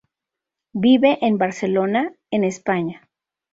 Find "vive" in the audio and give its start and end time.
0.73-1.19